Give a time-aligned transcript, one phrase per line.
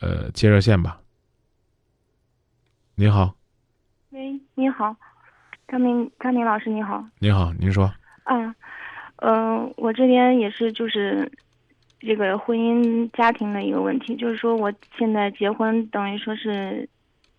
[0.00, 1.00] 呃，接热线吧。
[2.96, 3.34] 你好，
[4.10, 4.94] 喂，你好，
[5.66, 7.04] 张明张明老师，你好。
[7.18, 7.92] 你好，您说。
[8.24, 8.54] 啊，
[9.16, 11.30] 嗯，我这边也是，就是
[12.00, 16.88] 这个婚姻家庭的一个问题，就是说我现在结婚等于说是，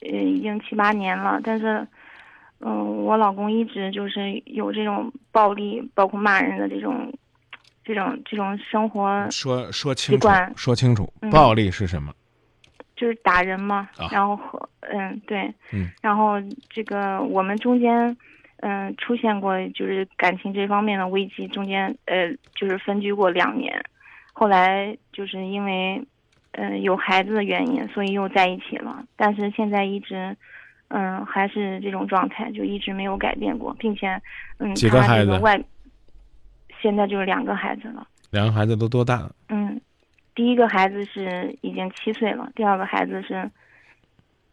[0.02, 1.88] 呃，已经七八年了，但是，
[2.60, 7.14] 嗯，我老公一直就是有这种暴力，包括骂人的这种，
[7.84, 9.30] 这种这种生活。
[9.32, 12.14] 说说清楚，说清楚，嗯暴力是什么？
[12.96, 14.10] 就是打人嘛，啊。
[14.12, 15.90] 然后和嗯对，嗯。
[16.02, 16.36] 然后
[16.70, 18.16] 这个我们中间
[18.58, 23.84] 嗯出现过就是感情这方面的危机，中间呃就是分居过两年，
[24.34, 26.04] 后来就是因为
[26.52, 30.36] 嗯有孩子的原因，所以又在一起了，但是现在一直
[30.88, 34.22] 嗯还是这种状态，就一直没有改变过，并且
[34.60, 35.32] 嗯几个孩子？
[35.32, 35.62] 个外
[36.82, 38.08] 现在就是两个孩子了。
[38.32, 39.36] 两个孩子都多大了？
[39.50, 39.80] 嗯，
[40.36, 43.50] 第一个孩子是已经七岁了，第二个孩子是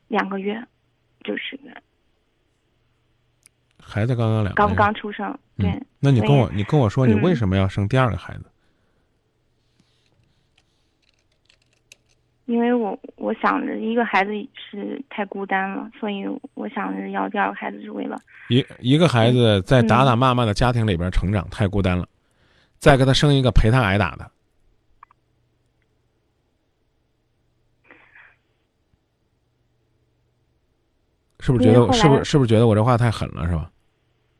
[0.09, 0.63] 两个月，
[1.25, 1.59] 就是
[3.79, 4.75] 孩子刚刚两个刚月。
[4.77, 5.37] 刚出生。
[5.59, 7.23] 对，嗯，那你跟我，你跟我说，你嗯。
[7.23, 8.45] 为什么要生第二个孩子？
[12.47, 18.17] 因为我我想着一个孩子是太孤单了，所以我想着要第二个孩子是为了。
[18.49, 22.07] 一一个孩子嗯在打打骂骂的家庭里边成长，太孤单了，
[22.79, 24.31] 再给他生一个陪他挨打的，
[31.43, 33.69] 是不是觉得是不是是不是觉得我这话太狠了是吧？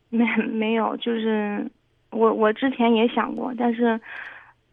[0.09, 1.69] 没没有，就是
[2.11, 4.01] 我我之前也想过，但是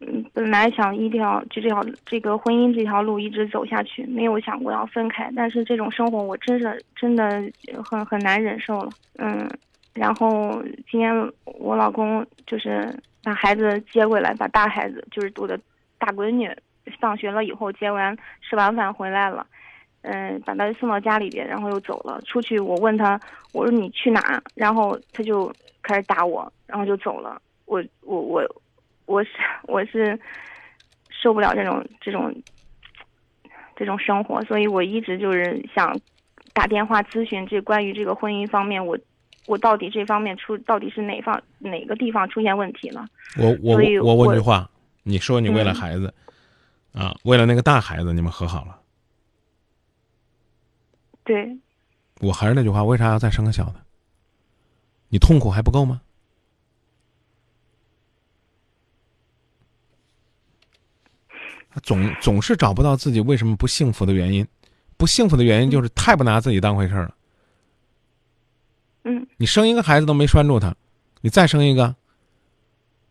[0.02, 5.31] 嗯，本来想一定要就这条这个婚姻这条路一直走下去，没有想过要分开。
[5.35, 7.44] 但是这种生活我真是真的
[7.83, 9.50] 很很难忍受了，嗯。
[9.95, 11.11] 然后今天
[11.44, 15.59] 我老公就是把孩子接过来，把大孩子就是我的
[15.97, 16.50] 大闺女
[17.02, 19.45] 放学了以后接完吃完饭回来了。
[20.02, 22.22] 嗯，把他送到家里边，然后又走了。
[22.25, 23.19] 出去，我问他，
[23.52, 24.41] 我说你去哪？
[24.56, 27.41] 然后他就开始打我，然后就走了。
[27.66, 28.62] 我我我
[29.06, 29.29] 我是
[29.63, 30.18] 我是
[31.09, 32.34] 受不了这种这种
[33.75, 35.94] 这种生活，所以我一直就是想
[36.53, 38.97] 打电话咨询这关于这个婚姻方面，我
[39.47, 43.06] 我到底这方面出到底是哪方哪个地方出现问题了？
[43.38, 44.69] 我我所以我问句话，
[45.03, 46.13] 你说你为了嗯孩子，
[46.94, 48.79] 啊，为了那个大孩子，你们和好了。
[51.29, 51.56] 对，
[52.22, 53.75] 我还是那句话，为啥要再生个小的？
[55.09, 56.01] 你痛苦还不够吗？
[61.69, 64.47] 他总总是找不到自己为什么不幸福的原因，
[64.97, 67.16] 不幸福的原因就是太不拿自己当回事儿了。
[69.03, 70.75] 嗯你生一个孩子都没拴住他，
[71.22, 71.96] 你再生一个。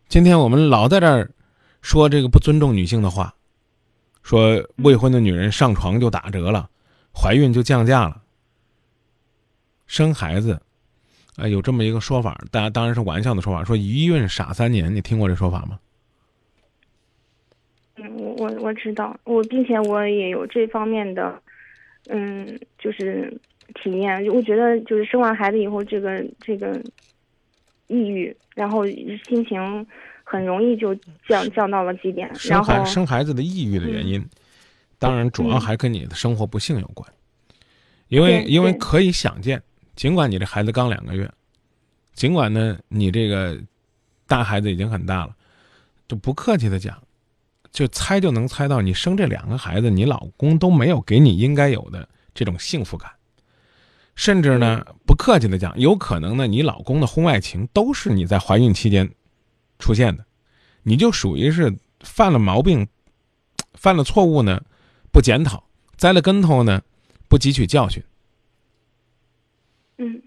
[0.09, 1.31] 今天我们老在这儿
[1.81, 3.33] 说这个不尊重女性的话，
[4.23, 6.69] 说未婚的女人上床就打折了，
[7.19, 8.21] 怀孕就降价了。
[9.87, 10.61] 生孩子，
[11.35, 15.79] 呃，有这么一个说法，大家当然是玩笑的说法，说一孕傻三年，你听过这说法吗？
[17.95, 21.41] 嗯，我我我知道，我并且我也有这方面的，
[22.07, 23.35] 嗯，就是
[23.75, 24.25] 体验。
[24.27, 26.81] 我觉得就是生完孩子以后，这个这个
[27.87, 29.85] 抑郁，然后心情
[30.23, 30.95] 很容易就
[31.27, 34.23] 降降到了极点，生然后孩生孩子的抑郁的原因，
[34.99, 35.61] 当然主要嗯。
[35.61, 37.11] 还跟你的生活不幸有关，
[38.09, 39.63] 因为因为可以想见，
[39.95, 41.31] 尽管你这孩子刚两个月，
[42.13, 43.59] 尽管呢你这个
[44.27, 45.35] 大孩子已经很大了，
[46.07, 47.01] 就不客气的讲，
[47.71, 53.09] 就猜就能猜到你生这两个孩子，你老公都没有给你应该有的这种幸福感，
[54.15, 59.09] 甚至呢不客气的讲，有可能呢你老公的婚外情都是你在怀孕期间
[59.77, 60.25] 出现的，
[60.83, 62.87] 你就属于是犯了毛病，
[63.75, 64.61] 犯了错误呢
[65.11, 65.63] 不检讨，
[65.97, 66.81] 栽了跟头呢
[67.27, 68.03] 不汲取教训。
[69.97, 70.21] 嗯，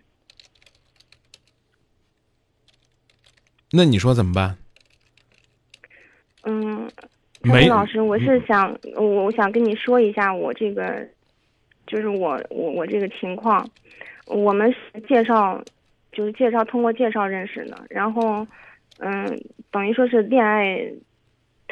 [3.71, 4.59] 那你说怎么办？
[6.43, 6.91] 嗯，
[7.43, 11.09] 陈没嗯老师，我是想，我我想跟你说一下我这个，
[11.87, 13.69] 就是我我我这个情况，
[14.27, 15.63] 我们是介绍，
[16.13, 18.47] 就是介绍通过介绍认识的，然后，
[18.99, 19.41] 嗯，
[19.71, 20.79] 等于说是恋爱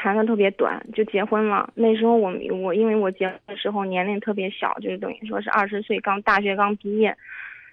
[0.02, 1.70] 谈的特别短就结婚了。
[1.74, 2.32] 那时候我
[2.62, 7.14] 我因为我结婚的时候年龄特别小，就是等于说是二十岁刚大学刚毕业，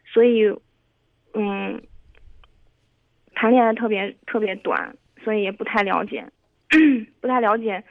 [0.06, 0.53] 所以，
[1.33, 1.81] 嗯，
[3.33, 4.94] 谈恋爱特别特别短，
[5.24, 6.25] 所以也不太了解。
[7.21, 7.81] 不太了解，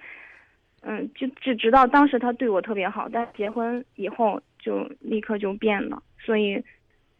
[0.83, 6.63] 嗯，就就直到当时他对我特别好，但结婚以后就立刻就变了，所以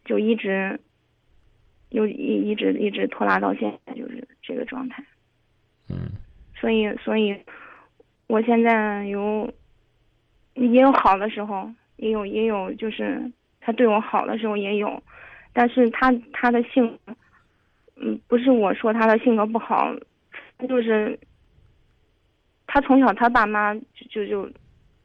[0.05, 0.79] 就一直
[1.89, 5.03] 又一一直一直拖拉到现在，就是这个状态。
[5.89, 6.11] 嗯，
[6.59, 7.37] 所以所以，
[8.27, 9.51] 我现在有，
[10.55, 13.31] 也有好的时候，也有也有就是
[13.61, 15.01] 他对我好的时候也有，
[15.53, 16.97] 但是他他的性，
[17.95, 19.93] 嗯，不是我说他的性格不好，
[20.67, 21.19] 就是
[22.65, 24.49] 他从小他爸妈就就就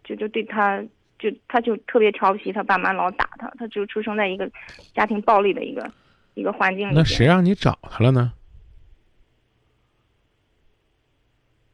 [0.05, 0.82] 就就对他
[1.19, 4.50] 就他就特别调皮，他爸妈老打他，他就出生在一个
[4.94, 5.88] 家庭暴力的一个
[6.34, 6.94] 一个环境里。
[6.94, 8.32] 那谁让你找他了呢？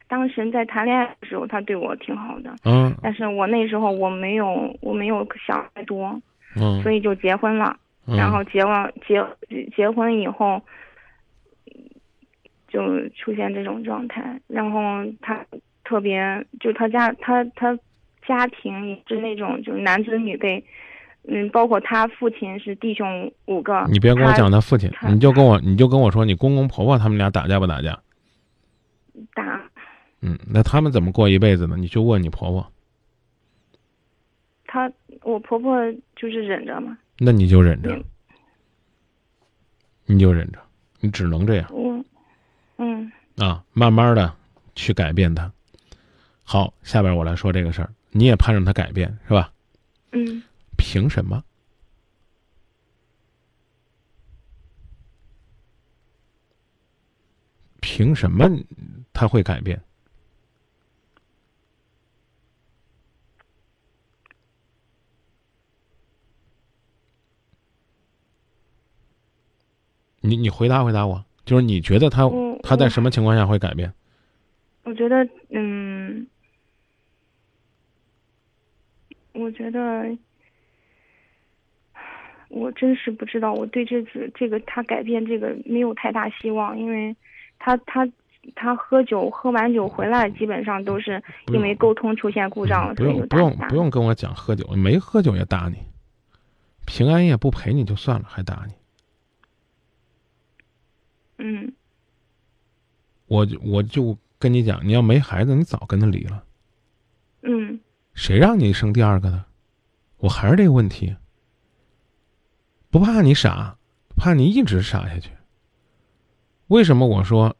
[0.08, 6.20] 当时在谈恋爱的时候，他对我挺好的，嗯但是我那时候我没有我没有想太多，
[6.56, 7.76] 嗯，所以就结婚了。
[8.10, 9.22] 嗯然后结完结
[9.76, 10.62] 结婚以后，
[12.66, 14.40] 就出现这种状态。
[14.46, 15.44] 然后他
[15.84, 17.78] 特别，就他家他他
[18.26, 20.62] 家庭也是那种就是男尊女卑，
[21.24, 23.84] 嗯，包括他父亲是弟兄五个。
[23.90, 27.98] 你别跟我讲他父亲，你就跟我你就跟我说你公公婆婆他们俩打架不打架？
[29.34, 29.60] 打，
[30.20, 31.76] 嗯，那他们怎么过一辈子呢？
[31.76, 32.72] 你就问你婆婆，
[34.66, 34.90] 她
[35.22, 35.80] 我婆婆
[36.16, 38.04] 就是忍着嘛，那你就忍着嗯，
[40.06, 40.58] 你就忍着，
[41.00, 42.04] 你只能这样我，
[42.78, 44.34] 嗯啊，慢慢的
[44.74, 45.52] 去改变他。
[46.42, 49.52] 好，下边我来说这个事儿，你也盼着他改变是吧？
[50.12, 50.42] 嗯，
[50.76, 51.44] 凭什么？
[57.80, 58.48] 凭什么
[59.12, 59.80] 他会改变？
[70.20, 72.30] 你你回答回答我，就是你觉得他
[72.62, 73.92] 他在什么情况下会改变？
[74.84, 76.26] 我觉得，嗯，
[79.32, 80.16] 我觉得，
[82.48, 87.14] 我真是不知道，我对这次这个他改变这个没有太大希望，因为
[87.58, 88.08] 他他
[88.54, 91.22] 他喝酒喝完酒回来，基本上都是
[91.52, 95.76] 因为沟通出现故障了，不用不用不用跟我讲喝酒，没喝酒也打你，
[96.86, 98.72] 平安夜不陪你就算了，还打你。
[101.40, 101.72] 嗯
[103.28, 106.44] 我就我就跟你讲，你要没孩子，你早跟他离了。
[107.42, 107.80] 嗯
[108.14, 109.44] 谁让你生第二个的？
[110.16, 111.14] 我还是这个问题。
[112.90, 113.78] 不怕你傻，
[114.16, 115.30] 怕你一直傻下去。
[116.66, 117.56] 为什么我说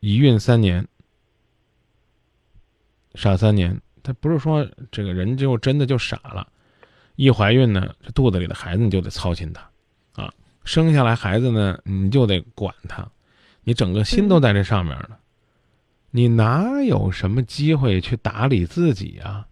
[0.00, 0.86] 一孕三年，
[3.14, 3.80] 傻三年？
[4.02, 6.46] 他不是说这个人就真的就傻了，
[7.16, 9.70] 一怀孕呢，这肚子里的孩子你就得操心他，
[10.22, 10.32] 啊，
[10.64, 13.10] 生下来孩子呢，你就得管他，
[13.64, 15.16] 你整个心都在这上面呢，
[16.10, 19.46] 你哪有什么机会去打理自己啊？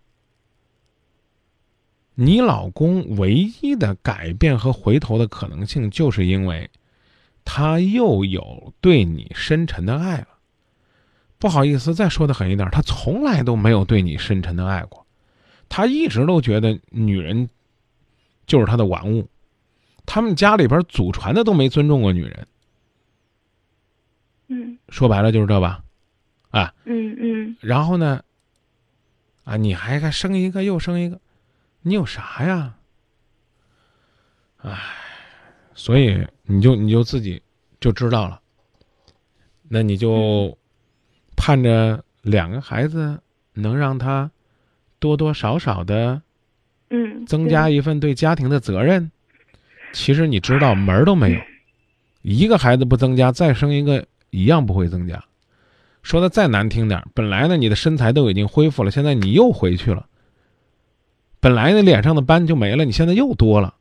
[2.14, 6.70] 你老公唯一的改变和回头的可能性，就是因为
[7.42, 10.28] 他又有对你深沉的爱了。
[11.38, 15.06] 不好意思，再说的狠一点，他从来都没有对你深沉的爱过，
[15.68, 17.48] 他一直都觉得女人
[18.46, 19.26] 就是他的玩物，
[20.04, 22.46] 他们家里边祖传的都没尊重过女人。
[24.52, 25.82] 嗯说白了就是这吧，
[26.50, 28.22] 啊，嗯嗯然后呢，
[29.44, 31.18] 啊，你还还生一个又生一个，
[31.80, 32.74] 你有啥呀？
[34.58, 34.78] 唉，
[35.74, 37.42] 所以你就你就自己
[37.80, 38.40] 就知道了，
[39.68, 40.56] 那你就
[41.36, 43.18] 盼着两个孩子
[43.54, 44.30] 能让他
[44.98, 46.20] 多多少少的
[46.90, 49.10] 嗯，增加一份对家庭的责任。
[49.92, 51.40] 其实你知道门儿都没有，
[52.22, 55.24] 一个孩子不增加，再生一个一样不会增加。
[56.02, 60.08] 说的再难听点儿，本来呢你的身材都已经恢复了，现在你又回去了。
[61.38, 63.76] 本来呢脸上的斑就没了，你现在又多了。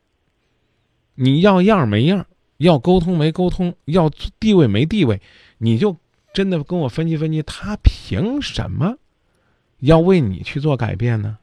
[1.16, 2.26] 你要样儿没样儿，
[2.58, 5.20] 要沟通没沟通，要地位没地位，
[5.58, 5.96] 你就
[6.32, 8.96] 真的跟我分析分析，他凭什么
[9.80, 11.38] 要为你去做改变呢？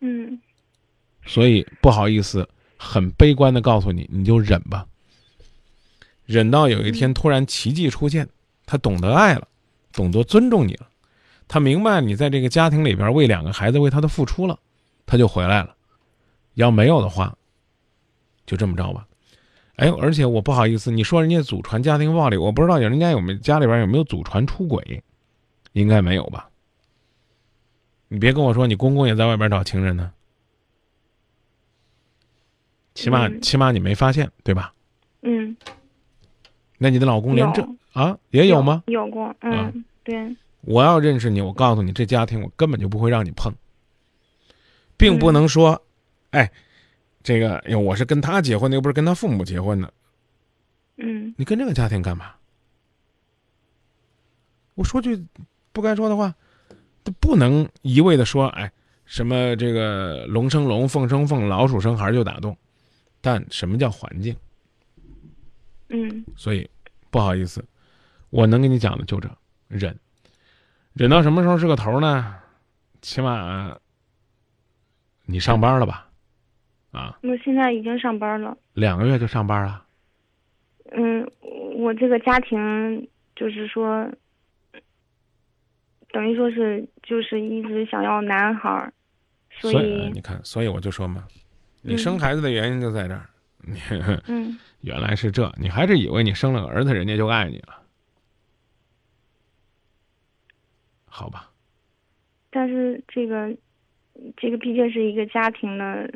[0.00, 0.40] 嗯
[1.24, 4.86] 所以不好意思，很悲观的告诉你，你就忍吧。
[6.26, 8.28] 忍到有一天突然奇迹出现，
[8.66, 9.48] 他懂得爱了，
[9.92, 10.88] 懂得尊重你了，
[11.48, 14.58] 他明白你在这个家庭里边为两个孩子为他的付出了，
[15.06, 15.74] 他就回来了。
[16.54, 17.36] 要没有的话，
[18.44, 19.06] 就这么着吧。
[19.76, 25.02] 哎，而且我不好意思，你说人家祖传家庭暴力，我不知道人家有没有家里边有没有祖传出轨，
[25.72, 26.48] 应该没有吧？
[28.08, 30.12] 你别跟我说你公公也在外边找情人呢。
[32.94, 34.72] 起码、嗯起码你没发现对吧？
[35.20, 35.54] 嗯，
[36.78, 38.82] 那你的老公连这啊也有吗？
[38.86, 39.72] 有过，嗯，啊
[40.04, 43.52] 对，我要认识你，我告诉你，这家庭我根本就不会让你碰，
[44.96, 45.82] 并不能说，
[46.30, 46.50] 哎，
[47.22, 49.92] 这个哎呦我是跟他结婚的，又不是跟他父母结婚的，
[50.98, 52.32] 嗯你跟这个家庭干嘛？
[54.74, 55.24] 我说句
[55.72, 56.34] 不该说的话，
[57.18, 58.70] 不能一味的说，哎，
[59.06, 62.54] 什么这个龙生龙，凤生凤，老鼠生孩就打洞。
[63.22, 64.36] 但什么叫环境？
[65.88, 66.68] 嗯所以
[67.10, 67.64] 不好意思，
[68.30, 69.30] 我能跟你讲的就这，
[69.68, 69.98] 忍，
[70.92, 72.36] 忍到什么时候是个头呢？
[73.02, 73.78] 起码
[75.26, 76.08] 你上班了吧？
[76.92, 78.56] 啊，我现在已经上班了。
[78.72, 79.84] 两个月就上班了。
[80.92, 81.30] 嗯，
[81.76, 84.10] 我这个家庭就是说，
[86.10, 88.92] 等于说是就是一直想要男孩儿，
[89.60, 91.24] 所所以你看，所以我就说嘛，
[91.82, 93.28] 你嗯生孩子的原因就在这儿。
[93.66, 93.80] 你
[94.28, 97.82] 嗯原来是这，你还是以为你生了个儿子，人家就爱你了？
[101.06, 101.50] 好吧，
[102.50, 103.50] 但是这个
[104.36, 106.08] 这个毕竟是一个家庭的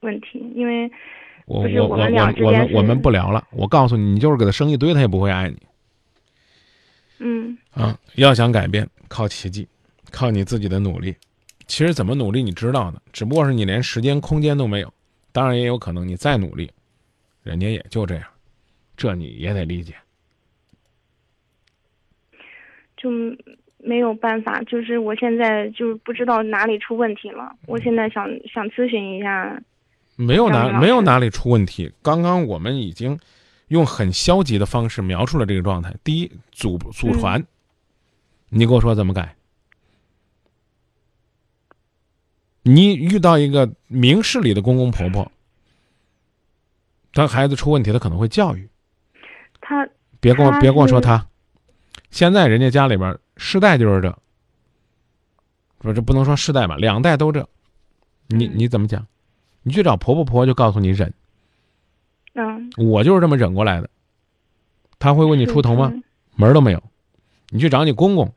[0.00, 0.90] 问题，因为
[1.44, 3.46] 我我我我们俩之我们我们不聊了。
[3.50, 5.56] 我告诉你，你就是给他生一堆，他也不会爱你
[7.18, 7.98] 嗯啊！
[8.14, 9.68] 要想改变，靠奇迹，
[10.10, 11.14] 靠你自己的努力。
[11.66, 14.92] 其实怎么努力，你知道的，只不过是你连时间、空间都没有。
[15.32, 16.70] 当然也有可能你再努力，
[17.42, 18.24] 人家也就这样，
[18.96, 19.94] 这你也得理解。
[22.96, 23.10] 就
[23.78, 29.60] 没有办法，就是我现在就是不知道哪里出问题了，我现在想想咨询一下，
[30.14, 31.90] 没有哪没有哪里出问题。
[32.00, 33.18] 刚刚我们已经
[33.68, 35.92] 用很消极的方式描述了这个状态。
[36.04, 37.44] 第一，祖祖传，
[38.50, 39.34] 你给我说怎么改？
[42.62, 45.30] 你遇到一个明事理的公公婆婆，
[47.12, 48.68] 当孩子出问题，他可能会教育。
[49.60, 49.88] 他
[50.20, 51.26] 别跟我别跟我说他，
[52.10, 54.18] 现在人家家里边世代就是这，
[55.78, 57.48] 不这不能说世代吧，两代都这。
[58.28, 59.06] 你嗯你怎么讲？
[59.62, 61.12] 你去找婆婆，婆婆就告诉你忍。
[62.34, 63.90] 嗯，我就是这么忍过来的。
[64.98, 65.92] 他会为你出头吗？
[66.36, 66.82] 门儿都没有。
[67.48, 68.32] 你去找你公公，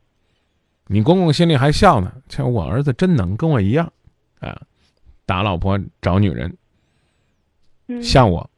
[0.88, 2.12] 你公公心里还笑呢。
[2.28, 3.92] 像我儿子真能，跟我一样，
[4.40, 4.60] 啊，
[5.24, 6.56] 打老婆找女人，
[7.88, 8.48] 嗯像我。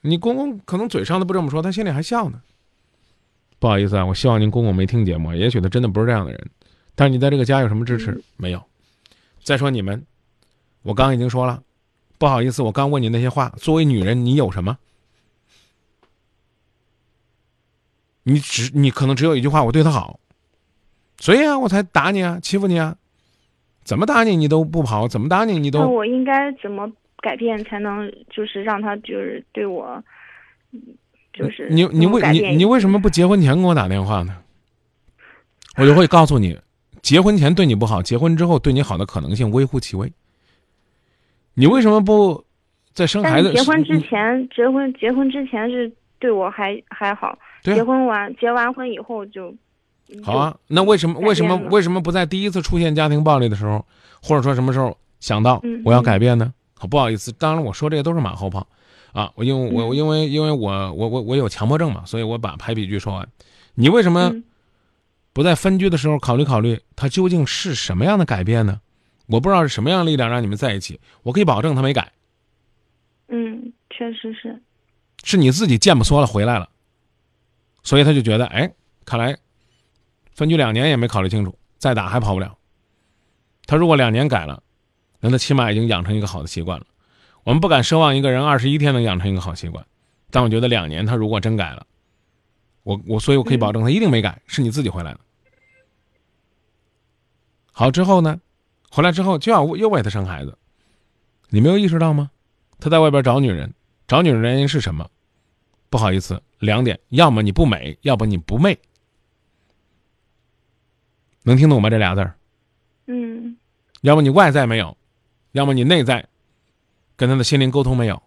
[0.00, 2.42] 你公公可能嘴上都不这么说，他心里还笑呢。
[3.58, 6.50] 不好意思啊，我希望您公公没听节目，也许他真的不是这样的人。
[6.94, 8.10] 但是你在这个家有什么支持？
[8.10, 8.62] 嗯没有。
[9.42, 10.04] 再说你们，
[10.82, 11.62] 我刚刚已经说了，
[12.18, 14.78] 不好意思，我刚问你那些话，作为女人，你有什么？
[18.24, 20.18] 你只你可能只有一句话，我对他好，
[21.18, 22.96] 所以啊，我才打你啊，欺负你啊，
[23.84, 30.02] 怎么打你你都不跑，怎么打你你都那我应该怎么改变才能就是让他就是对我，
[30.72, 30.80] 嗯
[31.32, 34.36] 就是你你为你你为什么不结婚前给我打电话呢？
[35.76, 36.56] 我就会告诉你，
[37.02, 40.12] 结婚前对你不好，结婚之后对你好的可能性微乎其微。
[41.54, 42.44] 你为什么不
[42.92, 49.52] 在生孩子结婚之前，结婚结婚之前是对我还还好，对啊结婚完结完婚以后就
[50.22, 50.56] 好啊？
[50.68, 53.84] 那为什么为什么为什么不在第一次出现家庭暴力的时候，
[54.22, 56.52] 或者说什么时候想到嗯我要嗯改变呢？
[56.78, 58.66] 好，不好意思，当然我说这个都是马后炮
[59.12, 59.30] 啊。
[59.34, 63.28] 我因为我嗯因为因为我我我我有强迫症嘛，所以我把排比句说完。
[63.74, 64.44] 你为什么嗯
[65.32, 68.80] 不在分居的时候考虑考虑，他究竟是什么样的改变呢？
[69.26, 72.12] 我不知道是什么样的力量让你们在一起，我可以保证他没改，
[73.28, 74.60] 嗯，确实是，
[75.24, 76.68] 是你自己贱不缩了回来了，
[77.82, 78.70] 所以他就觉得，哎，
[79.06, 79.34] 看来
[80.34, 82.58] 分居两年也没考虑清楚，再打还跑不了。
[83.66, 84.62] 他如果两年改了，
[85.20, 86.86] 那他起码已经养成一个好的习惯了。
[87.44, 89.86] 我们不敢奢望一个人二十一天能养成一个好习惯，
[90.30, 91.86] 但我觉得两年他如果真改了，
[92.82, 95.20] 我我所以我可以保证他一定没改，是你自己回来的。
[97.72, 98.40] 好之后呢，
[98.90, 100.58] 回来之后就要又为他生孩子，
[101.48, 102.30] 你没有意识到吗？
[102.80, 103.72] 他在外边找女人，
[104.08, 105.08] 找女人的原因是什么？
[105.90, 108.78] 不好意思，两点：要么你不美，要不你不媚。
[111.44, 111.88] 能听懂吗？
[111.88, 112.34] 这俩字儿？
[113.06, 113.56] 嗯
[114.02, 114.96] 要么你外在没有，
[115.52, 116.26] 要么你内在
[117.16, 118.22] 跟他的心灵沟通没有。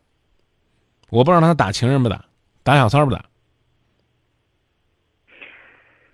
[1.09, 2.25] 我不知道他打情人不打，
[2.63, 3.25] 打小三儿不打。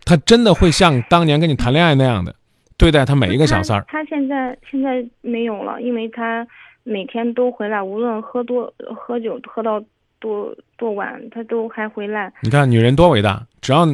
[0.05, 2.36] 他真的会像当年跟你谈恋爱那样的
[2.77, 3.86] 对待他每一个小三儿？
[3.88, 6.45] 他他现在现在没有了，因为他
[6.83, 9.81] 每天都回来，无论喝多喝酒喝到
[10.19, 12.33] 多多晚，他都还回来。
[12.41, 13.88] 你看女人多伟大，只要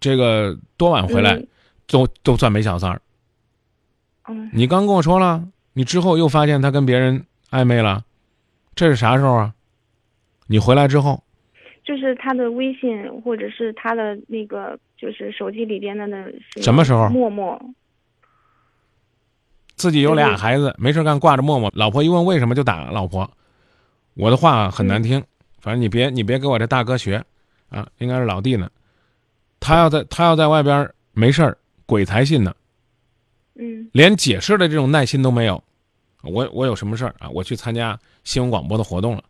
[0.00, 1.46] 这个多晚回来，嗯
[1.88, 3.00] 都都算没小三儿。
[4.28, 8.04] 嗯你刚跟我说了，你之后又发现他跟别人暧昧了，
[8.74, 9.54] 这是啥时候啊？
[10.48, 11.22] 你回来之后，
[11.84, 16.24] 就是他的微信或者是他的那个就是手机里边的那
[16.60, 17.60] 什么时候陌陌，
[19.76, 23.30] 自己有俩嗯孩子，没事干挂着陌陌，老婆一问为什么就打老婆。
[24.14, 25.22] 我的话很难听，
[25.60, 27.22] 反正你别你别给我这大哥学，
[27.68, 28.70] 啊，应该是老弟呢。
[29.60, 32.54] 他要在他要在外边没事儿，鬼才信呢。
[33.54, 35.62] 嗯连解释的这种耐心都没有。
[36.22, 37.30] 我我有什么事儿啊？
[37.30, 39.22] 我去参加新闻广播的活动了，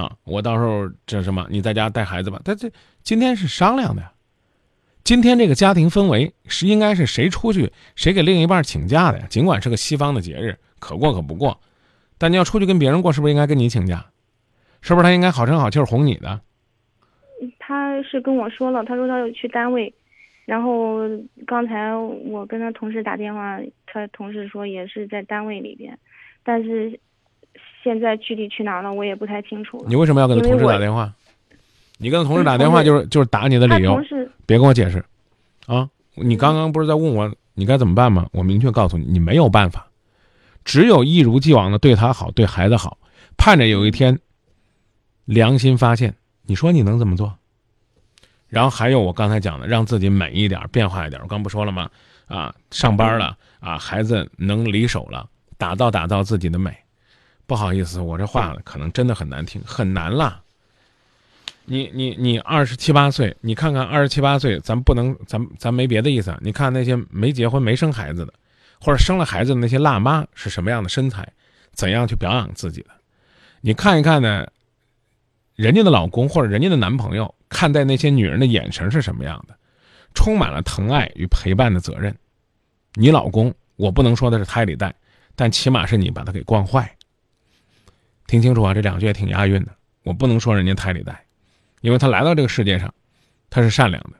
[0.00, 2.40] 啊，我到时候这什么，你在家带孩子吧。
[2.44, 2.70] 但这
[3.02, 4.12] 今天是商量的呀，
[5.02, 9.26] 今天这个家庭氛围是应该是谁出去谁给另一半请假的呀？
[9.28, 11.60] 尽管是个西方的节日，可过可不过，
[12.16, 14.06] 但你要出去跟别人过，是不是应该跟你请假？
[14.80, 16.40] 是不是他应该好声好气儿哄你的？
[17.58, 19.92] 他是跟我说了，他说他要去单位，
[20.44, 21.00] 然后
[21.46, 25.98] 刚才我跟他同事打电话，他同事说也是在单位里边，
[26.42, 26.98] 但是
[27.82, 29.84] 现在具体去哪儿了，我也不太清楚了。
[29.88, 31.12] 你为什么要跟他同事打电话？
[31.98, 33.96] 你跟他同事打电话就是就是打你的理由
[34.46, 35.02] 别跟我解释，
[35.66, 35.88] 啊！
[36.14, 38.28] 你刚刚不是在问我你该怎么办吗？
[38.32, 39.86] 我明确告诉你，你没有办法，
[40.64, 42.98] 只有一如既往的对他好，对孩子好，
[43.36, 44.18] 盼着有一天
[45.24, 46.14] 良心发现。
[46.46, 47.38] 你说你能怎么做？
[48.54, 51.20] 然后还有我刚才讲的，让自己美一点，变化一点。
[51.20, 51.90] 我刚不说了吗？
[52.28, 56.72] 啊，上班了啊，孩子能离手了，打造打造自己的美。
[57.46, 60.40] 不好意思，我这话可能真的很难听，很难啦。
[61.64, 66.38] 你你你二十七八岁，你看看二十七八岁，咱不能，咱咱没别的意思啊。
[66.40, 68.32] 你看那些没结婚没生孩子的，
[68.80, 71.28] 或者生了孩子的那些辣妈是什么样的身材，
[71.72, 72.90] 怎样去表扬自己的？
[73.62, 74.46] 你看一看呢，
[75.56, 79.56] 人家的老公或者人家的男朋友看待那些女人的眼神是什么样的？
[80.12, 82.14] 充满了疼爱与陪伴的责任。
[82.94, 84.92] 你老公，我不能说的是胎里带，
[85.36, 86.94] 但起码是你把他给惯坏。
[88.26, 89.72] 听清楚啊，这两句也挺押韵的。
[90.02, 91.24] 我不能说人家胎里带。
[91.80, 92.92] 因为他来到这个世界上，
[93.50, 94.18] 他是善良的，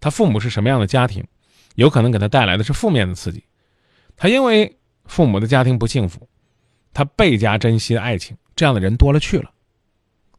[0.00, 1.26] 他父母是什么样的家庭，
[1.74, 3.44] 有可能给他带来的是负面的刺激，
[4.16, 6.28] 他因为父母的家庭不幸福，
[6.94, 9.50] 他倍加珍惜爱情，这样的人多了去了，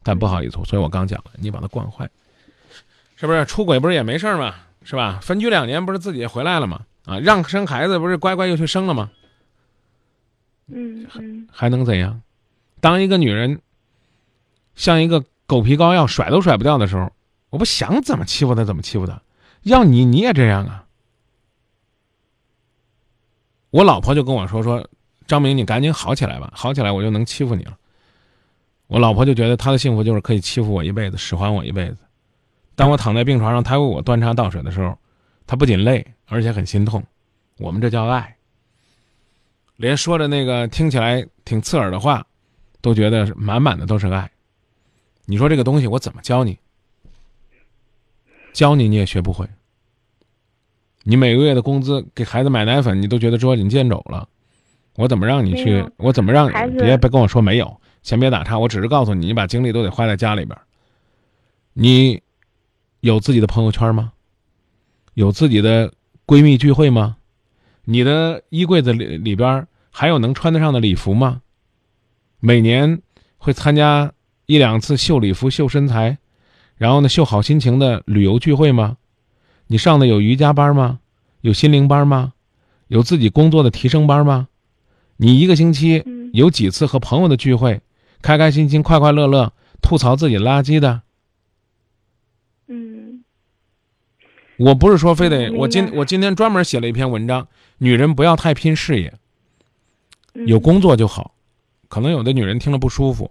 [0.04, 2.10] 但不好意思，所以我刚讲了，你把他惯坏，
[3.24, 4.54] 是不是出轨不是也没事吗？
[4.84, 5.18] 是吧？
[5.22, 6.82] 分居两年不是自己也回来了吗？
[7.06, 9.10] 啊，让生孩子不是乖乖又去生了吗？
[10.68, 12.22] 嗯嗯还能怎样？
[12.82, 13.62] 当一个女人
[14.76, 17.10] 像一个狗皮膏药甩都甩不掉的时候，
[17.50, 19.22] 我不想怎么欺负她怎么欺负她，
[19.62, 20.84] 要你你也这样啊。
[23.70, 24.86] 我老婆就跟我说说，
[25.28, 27.78] 张明你赶紧好起来吧，好起来我就能欺负你了。
[28.88, 31.96] 我老婆就觉得她的幸福就是可以欺负我一辈子，使唤我一辈子。
[32.76, 34.98] 当我躺在病床上，他为我端茶倒水的时候，
[35.46, 37.04] 他不仅累，而且很心痛。
[37.58, 38.36] 我们这叫爱。
[39.78, 42.26] 连说着那个听起来挺刺耳的话，
[42.82, 44.30] 都觉得满满的都是爱。
[45.26, 46.58] 你说这个东西我怎么教你？
[48.54, 49.48] 教你你也学不会。
[51.04, 54.28] 你每个月的工资给孩子买奶粉，你都觉得捉襟见肘了。
[54.96, 55.84] 我怎么让你去？
[55.98, 57.82] 我怎么让你别别跟我说没有？
[58.04, 60.58] 先别打岔，我只是告诉你，你把精力都得花在家里边。
[61.74, 62.22] 你
[63.04, 64.14] 有自己的朋友圈吗？
[65.14, 65.92] 有自己的
[66.26, 67.18] 闺蜜聚会吗？
[67.84, 71.42] 你的衣柜子里里边还有能穿得上的礼服吗？
[72.40, 73.02] 每年
[73.38, 74.14] 会参加
[74.46, 76.18] 一两次秀礼服、秀身材，
[76.78, 78.96] 然后呢秀好心情的旅游聚会吗？
[79.68, 81.02] 你上的有瑜伽班吗？
[81.42, 82.32] 有心灵班吗？
[82.88, 84.48] 有自己工作的提升班吗？
[85.18, 87.82] 你一个星期嗯有几次和朋友的聚会，
[88.22, 91.02] 开开心心、快快乐乐吐槽自己垃圾的？
[92.68, 93.24] 嗯
[94.64, 97.48] 我不是说非得嗯我今我今天专门写了一篇文章，
[97.80, 99.14] 女人不要太拼事业，
[100.36, 101.34] 嗯，有工作就好。
[101.90, 103.30] 可能有的女人听了不舒服，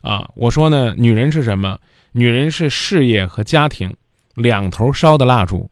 [0.00, 1.78] 啊，我说呢，女人是什么？
[2.12, 3.94] 女人是事业和家庭
[4.34, 5.68] 两头烧的蜡烛。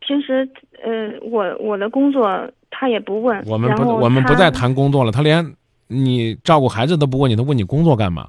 [0.00, 0.48] 平时
[0.82, 5.54] 呃，我我的工作他也不问，我们不我们不再谈工作了，他连
[5.88, 8.28] 你照顾孩子都不问你，他问你工作干嘛？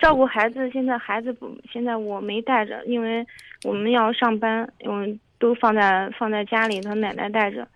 [0.00, 0.68] 照顾孩子。
[0.70, 3.26] 现在孩子不，现在我没带着，因为
[3.64, 7.68] 我们要上班，我们，都放在放在家里，他奶奶带着。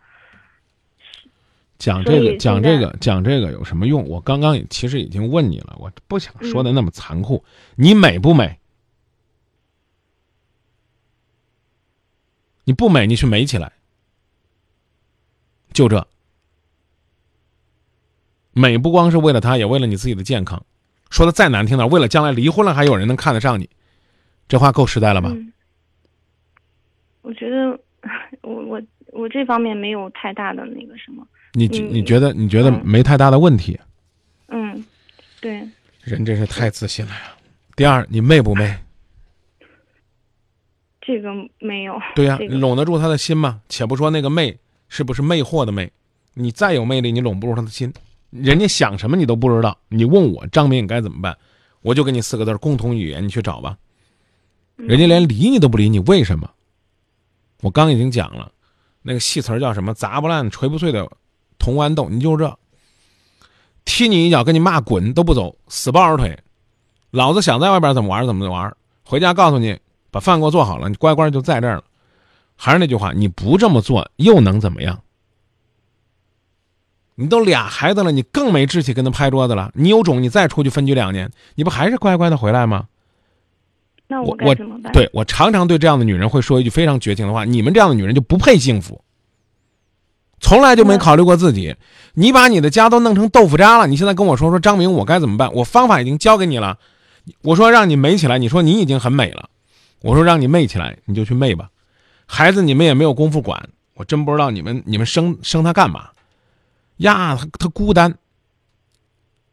[1.76, 4.08] 讲这个讲这个讲这个有什么用？
[4.08, 7.44] 我刚刚也其实已经问你了，我不想说的那么残酷。
[7.76, 8.58] 你美不美？
[12.64, 13.72] 你不美，你去美起来。
[15.72, 16.06] 就这，
[18.52, 20.64] 美不光是为了他，也为了你自己的健康。
[21.14, 23.70] 说的再难听点，为了将来离婚了还有人能看得上你，
[24.48, 25.30] 这话够实在了吧？
[25.32, 25.52] 嗯，
[27.22, 27.78] 我觉得
[28.42, 31.24] 我我我这方面没有太大的那个什么。
[31.52, 33.78] 你嗯你觉得你觉得嗯没太大的问题？
[34.48, 34.84] 嗯，
[35.40, 35.62] 对，
[36.02, 37.32] 人真是太自信了呀。
[37.76, 38.76] 第二，你媚不媚？
[41.00, 41.96] 这个没有。
[42.16, 43.60] 对呀、这个你拢得住他的心吗？
[43.68, 45.92] 且不说那个媚是不是魅惑的媚，
[46.32, 47.92] 你再有魅力，你拢不住他的心。
[48.34, 51.38] 人家想什么你都不知道，你问我张明你该怎么办，
[51.82, 53.78] 我就给你四个字儿：共同语言，你去找吧。
[54.76, 56.50] 嗯人家连理你都不理你，为什么？
[57.60, 58.50] 我刚已经讲了，
[59.02, 59.94] 那个戏词儿叫什么？
[59.94, 61.08] 砸不烂、锤不碎的
[61.60, 62.58] 铜豌豆，你就是这，
[63.84, 66.36] 踢你一脚，跟你骂滚都不走，死抱着腿，
[67.12, 69.78] 老子想在外边怎么玩怎么玩，回家告诉你，
[70.10, 71.84] 把饭给我做好了，你乖乖就在这儿了。
[72.56, 75.00] 还是那句话，你不这么做又能怎么样？
[77.16, 79.70] 你都俩孩子了，你更没志气跟他拍桌子了。
[79.74, 82.86] 你有种，你再出去分居两年，你不还是乖乖的回来吗？
[84.06, 84.92] 那我该怎么办？
[84.92, 89.02] 对我常常对这样的女人会说一句非常绝情的话：你们这样的女人就不配幸福。
[90.40, 91.74] 从来就没考虑过自己，
[92.12, 93.86] 你把你的家都弄成豆腐渣了。
[93.86, 95.50] 你现在跟我说说张明，我该怎么办？
[95.54, 96.78] 我方法已经教给你了。
[97.42, 99.48] 我说让你美起来，你说你已经很美了。
[100.02, 101.70] 我说让你媚起来，你就去媚吧。
[102.26, 106.08] 孩子你们也没有功夫管，我真不知道你们你们生生他干嘛。
[106.98, 108.18] 呀，他他孤单。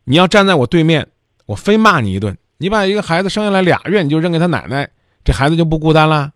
[0.03, 1.07] 你要站在我对面，
[1.45, 2.37] 我非骂你一顿。
[2.57, 4.89] 你把一个孩子生下来俩月，你就扔给他奶奶，
[5.23, 6.33] 这孩子就不孤单了？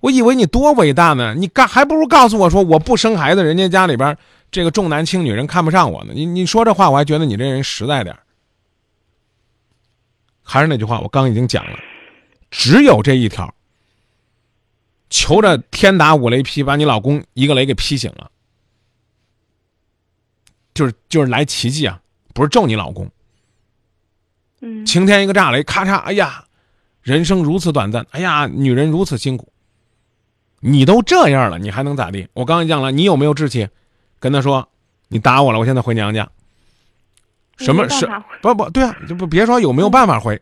[0.00, 4.16] 我以为你多伟大呢，你干还不如告诉我说我不生孩子，人家家里边
[4.50, 6.12] 这个重男轻女，人看不上我呢。
[6.14, 8.16] 你你说这话，我还觉得你这人实在点
[10.42, 11.78] 还是那句话，我刚已经讲了，
[12.50, 13.52] 只有这一条。
[15.08, 18.30] 求着天打五雷劈，把你老公一个雷给劈醒了。
[20.76, 21.98] 就是就是来奇迹啊，
[22.34, 23.10] 不是咒你老公。
[24.60, 25.96] 嗯，晴天一个炸雷，咔嚓！
[25.96, 26.44] 哎呀，
[27.02, 29.50] 人生如此短暂，哎呀，女人如此辛苦。
[30.60, 32.28] 你都这样了，你还能咋地？
[32.34, 33.68] 我刚才讲了，你有没有志气？
[34.18, 34.68] 跟他说，
[35.08, 36.28] 你打我了，我现在回娘家。
[37.56, 38.06] 什么是
[38.42, 38.94] 不不对啊？
[39.08, 40.40] 就不别说有没有办法回，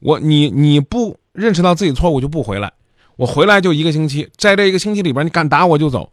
[0.00, 2.72] 我你你不认识到自己错误就不回来。
[3.16, 6.12] 我回来就一个星期，在这一个星期里边，你敢打我就走。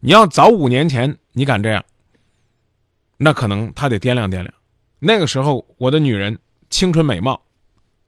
[0.00, 1.84] 你要早五年前你敢这样。
[3.22, 4.46] 那可能他得掂量掂量，
[4.98, 6.38] 那个时候我的女人
[6.70, 7.42] 青春美貌，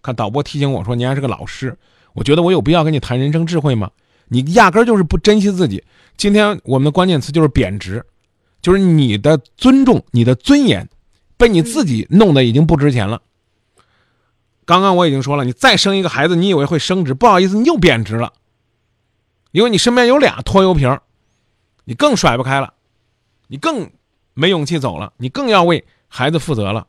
[0.01, 1.77] 看导播提醒我说你还是个老师，
[2.15, 3.91] 我觉得我有必要跟你谈人生智慧吗？
[4.29, 5.85] 你压根儿就是不珍惜自己。
[6.17, 8.03] 今天我们的关键词就是贬值，
[8.63, 10.89] 就是你的尊重、你的尊严，
[11.37, 13.21] 被你自己弄得已经不值钱了。
[14.65, 17.13] 刚刚我已经说了，你再生一个孩子，你以为会升值？
[17.13, 18.33] 不好意思，你又贬值了，
[19.51, 20.99] 因为你身边有俩拖油瓶，
[21.85, 22.73] 你更甩不开了，
[23.49, 23.91] 你更。
[24.35, 26.87] 没勇气走了，你更要为孩子负责了。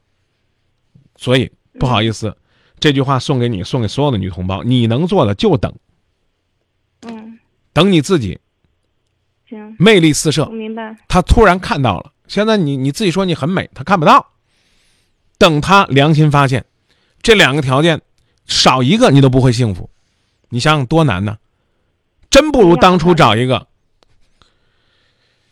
[1.16, 2.36] 所以不好意思，
[2.80, 4.64] 这句话送给你，送给所有的女同胞。
[4.64, 5.74] 你能做的就等，
[7.02, 7.40] 嗯，
[7.72, 8.40] 等你自己。
[9.48, 10.46] 行，魅力四射。
[10.48, 10.96] 明白。
[11.08, 14.32] 他突然看到了，现在你你自己说你很美，他看不到。
[15.38, 16.66] 等他良心发现，
[17.22, 18.02] 这两个条件
[18.46, 19.90] 少一个你都不会幸福。
[20.50, 21.38] 你想想多难呢？
[22.30, 23.68] 真不如当初找一个。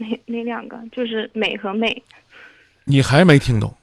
[0.02, 0.78] 哪哪两个？
[0.92, 2.04] 就是美和媚。
[2.84, 3.74] 你还没听懂？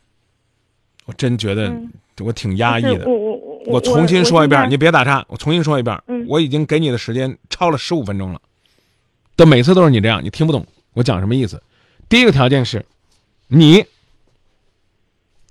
[1.07, 1.75] 我真觉得
[2.21, 3.07] 我挺压抑的。
[3.07, 5.25] 我我我我重新说一遍，你别打岔。
[5.29, 5.97] 我重新说一遍。
[6.09, 6.27] 嗯。
[6.29, 8.41] 我已经给你的时间超了十五分钟了，
[9.37, 11.63] 但每次都是你这样，你听不懂我讲什么意思。
[12.09, 12.85] 第一个条件是，
[13.47, 13.85] 你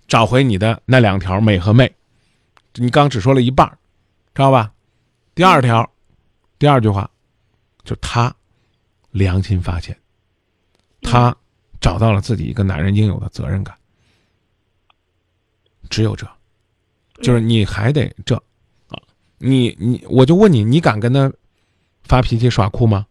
[0.08, 1.92] 找回你的那两条美和媚，
[2.76, 3.68] 你刚只说了一半，
[4.36, 4.72] 知道吧？
[5.34, 5.90] 第二条，
[6.60, 7.10] 第二句话，
[7.84, 8.36] 就他
[9.12, 9.98] 良心发现。
[11.10, 11.36] 他
[11.80, 13.76] 找到了自己一个男人应有的责任感，
[15.90, 16.28] 只有这，
[17.22, 18.36] 就是你还得这，
[18.90, 19.00] 啊，
[19.38, 21.32] 你你我就问你，你敢跟他
[22.04, 23.08] 发脾气耍酷吗？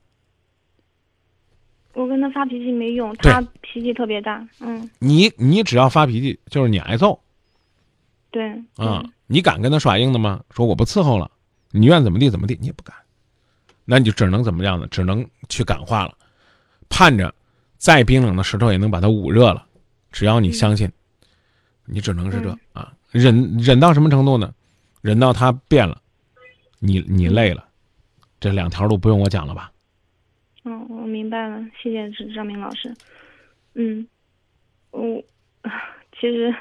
[1.95, 4.91] 我跟他发脾气没用，他脾气特别大，嗯。
[4.99, 7.19] 你你只要发脾气，就是你挨揍。
[8.31, 8.51] 对。
[8.77, 10.45] 啊，你敢跟他耍硬的吗？
[10.51, 11.31] 说我不伺候了，
[11.71, 12.95] 你愿怎么地怎么地，你也不敢，
[13.87, 14.87] 那你就只能怎么样呢？
[14.89, 16.15] 只能去感化了，
[16.91, 17.35] 盼着。
[17.79, 19.67] 再冰冷的石头也能把它捂热了，
[20.11, 20.91] 只要你相信，
[21.85, 24.55] 你只能是这啊，忍忍到什么程度呢？
[25.03, 26.01] 忍到他变了，
[26.81, 27.69] 你你累了，
[28.41, 29.71] 这两条路不用我讲了吧？
[30.65, 32.93] 嗯，我明白了，谢谢张明老师。
[33.75, 34.07] 嗯，
[34.91, 35.23] 我
[36.19, 36.53] 其实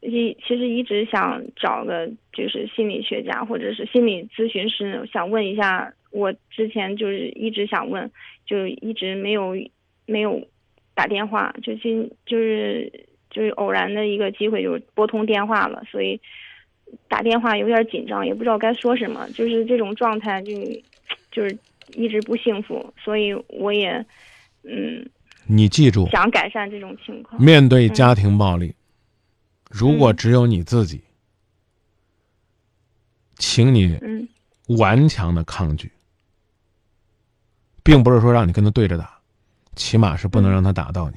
[0.00, 8.10] 一其实一直想找个就是心理学家或者是心理咨询师，想问一下，我之前就是一直想问，
[8.46, 9.54] 就一直没有。
[10.12, 10.46] 没有
[10.94, 16.20] 打电话，就今就是就是偶然的一个机会，就是拨通电话了，所以
[17.08, 20.52] 打电话有点紧张，也不知道该说什么，就是这种状态就
[21.30, 21.58] 就是
[21.94, 24.04] 一直不幸福，所以我也
[24.64, 25.08] 嗯，
[25.46, 27.42] 你记住，想改善这种情况。
[27.42, 28.74] 面对家庭暴力，
[29.70, 31.00] 如果只有你自己，
[33.36, 33.98] 请你
[34.78, 35.90] 顽强的抗拒，
[37.82, 39.21] 并不是说让你跟他对着打。
[39.74, 41.16] 起码是不能让他打到你。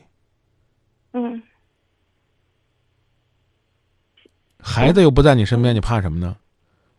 [1.14, 1.42] 嗯。
[4.60, 6.38] 孩子又不在你身边，你怕什么呢？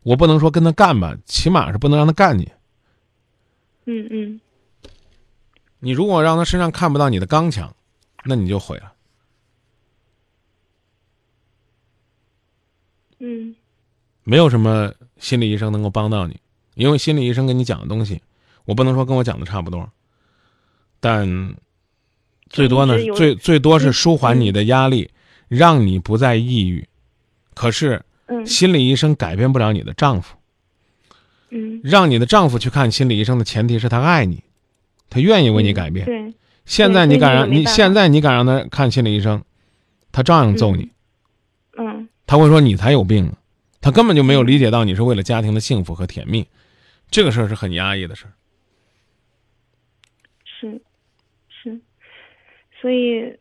[0.03, 2.51] 我不能说跟他干吧，起码是不能让他干你。
[3.87, 4.40] 嗯嗯
[5.81, 7.75] 你如果让他身上看不到你的刚强，
[8.25, 8.92] 那你就毁了。
[13.19, 13.57] 嗯
[14.23, 16.40] 没有什么心理医生能够帮到你，
[16.75, 18.23] 因为心理医生跟你讲的东西，
[18.64, 19.90] 我不能说跟我讲的差不多，
[21.07, 21.55] 但
[22.51, 25.09] 最多呢最最多是舒缓嗯你的压力，
[25.47, 26.88] 让你不再抑郁。
[27.55, 28.45] 可是嗯。
[28.45, 30.37] 心理医生改变不了你的丈夫，
[31.51, 34.42] 嗯，让你的丈夫去看心理医生的前提是他爱你，
[35.09, 36.05] 他愿意为你改变。
[36.05, 39.45] 对，现在你敢让你现在你敢让他看心理医生，
[40.11, 40.90] 他照样揍你，
[41.79, 42.09] 嗯。
[42.27, 43.37] 他会说你才有病呢，
[43.81, 46.49] 他根本就没有理解到你是为了家庭的幸福和甜蜜，
[47.09, 48.33] 这个事儿是很压抑的事儿。
[50.45, 50.81] 是
[51.49, 51.81] 是，
[52.87, 53.35] 所以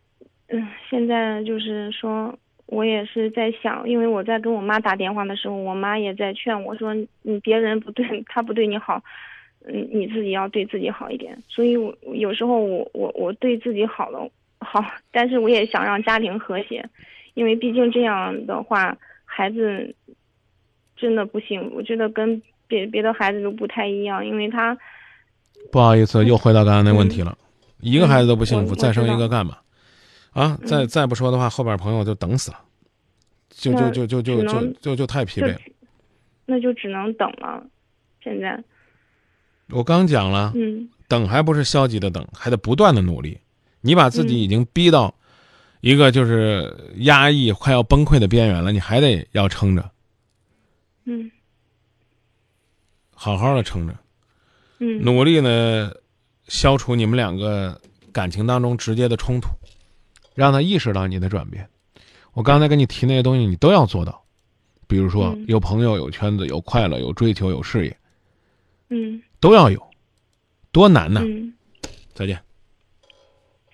[0.48, 2.36] 嗯，现在就是说。
[2.68, 9.00] 我也是在想，因为我在跟我妈打电话的时候，我妈也在劝我说：“你别人不对 他不对你好，
[9.68, 14.28] 嗯，你自己要对自己好一点。”所以我，有时候我我我对自己好了
[14.58, 16.84] 好，但是我也想让家庭和谐，
[17.36, 19.94] 因为毕竟这样的话，孩子
[20.98, 21.72] 真的不行。
[21.72, 24.76] 我觉得跟别别的孩子都不太一样，因为他
[25.72, 27.38] 不好意思，又回到刚刚那问题了，
[27.86, 29.58] 一个孩子都不幸福，嗯再生一个干嘛？
[30.32, 32.60] 啊，再嗯再不说的话，后边朋友就等死了，
[33.50, 35.60] 就就就就就就就就太疲惫了。
[36.46, 37.64] 那就只能等了。
[38.24, 38.64] 现在，
[39.70, 43.40] 我刚讲了，嗯等还不是消极的等，还得不断的努力。
[43.82, 45.14] 你把自己嗯已经逼到
[45.82, 49.92] 一个就是压抑、快要崩溃的边缘了，你还得要撑着，
[51.06, 51.30] 嗯
[53.14, 53.96] 好好的撑着，
[54.80, 55.92] 嗯努力呢，
[56.48, 57.80] 消除你们两个
[58.12, 59.50] 感情当中直接的冲突，
[60.34, 61.68] 让他意识到你的转变。
[62.34, 64.24] 我刚才跟你提那些东西，你都要做到，
[64.88, 67.98] 比如说嗯有朋友、有圈子、有快乐、有追求、有事业，
[68.90, 69.82] 嗯都要有，
[70.72, 71.22] 多难呢！
[71.24, 71.54] 嗯，
[72.14, 72.40] 再见。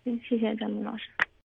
[0.03, 1.03] 嗯谢谢张明老师。